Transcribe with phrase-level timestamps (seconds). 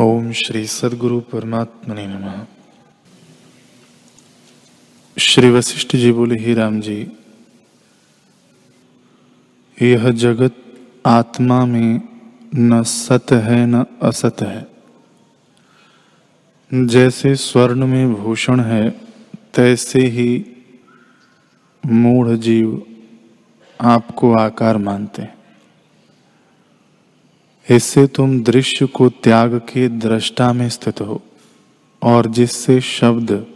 [0.00, 2.46] ओम श्री सदगुरु परमात्मने नमः।
[5.18, 7.12] श्री वशिष्ठ जी बोले, ही राम जी,
[9.82, 10.56] यह जगत
[11.06, 12.00] आत्मा में
[12.54, 14.66] न सत है, न असत है।
[16.86, 18.90] जैसे स्वर्ण में भूषण है,
[19.54, 20.46] तैसे ही
[21.86, 22.86] मूढ़ जीव
[23.80, 25.39] आपको आकार मानते हैं।
[27.70, 31.22] इससे तुम दृश्य को त्याग के दृष्टा में स्थित हो,
[32.02, 33.46] और जिससे शब्द,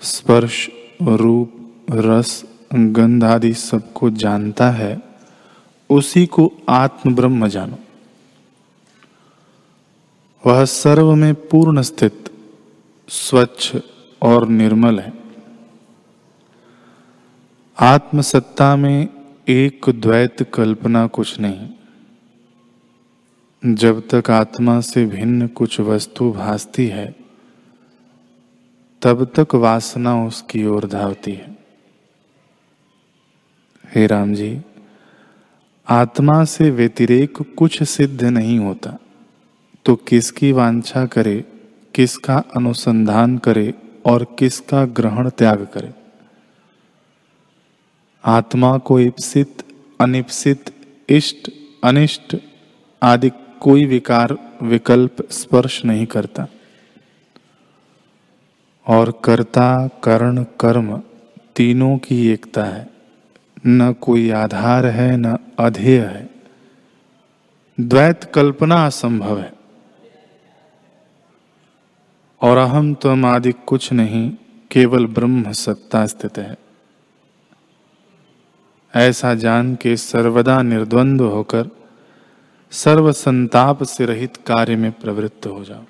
[0.00, 0.70] स्पर्श,
[1.02, 2.44] रूप, रस,
[2.74, 5.02] गंध आदि सबको जानता है,
[5.90, 7.78] उसी को आत्म ब्रह्म जानो।
[10.46, 12.30] वह सर्व में पूर्ण स्थित,
[13.08, 13.76] स्वच्छ
[14.22, 15.12] और निर्मल है।
[17.80, 19.08] आत्मसत्ता में
[19.48, 21.68] एक द्वैत कल्पना कुछ नहीं।
[23.64, 27.16] जब तक आत्मा से भिन्न कुछ वस्तु भासती है,
[29.02, 31.58] तब तक वासना उसकी ओर धावती है।
[33.94, 34.60] हे राम जी,
[35.88, 38.98] आत्मा से व्यतिरेक कुछ सिद्ध नहीं होता।
[39.84, 41.44] तो किसकी वांछा करे,
[41.94, 43.74] किसका अनुसंधान करे
[44.06, 45.94] और किसका ग्रहण त्याग करे?
[48.24, 49.62] आत्मा को इप्सित,
[50.00, 50.64] अनिप्सित,
[51.08, 51.50] इष्ट,
[51.84, 52.36] अनिष्ट
[53.02, 56.46] आदि कोई विकार, विकल्प स्पर्श नहीं करता।
[58.88, 61.02] और कर्ता, कर्ण, कर्म
[61.56, 62.90] तीनों की एकता है।
[63.66, 66.30] न कोई आधार है, न अधेय है।
[67.80, 69.52] द्वैत कल्पना असंभव है।
[72.42, 74.36] और अहम तम आदि कुछ नहीं,
[74.70, 76.56] केवल ब्रह्म सत्ता स्थित है।
[78.96, 81.85] ऐसा जान के सर्वदा निर्द्वंद होकर
[82.72, 85.82] सर्व संताप से रहित कार्य में प्रवृत्त हो जाओ।